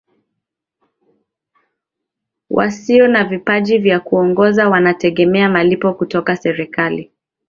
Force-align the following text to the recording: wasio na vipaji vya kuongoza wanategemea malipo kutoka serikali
wasio 2.49 3.07
na 3.07 3.23
vipaji 3.23 3.77
vya 3.77 3.99
kuongoza 3.99 4.69
wanategemea 4.69 5.49
malipo 5.49 5.93
kutoka 5.93 6.35
serikali 6.35 7.11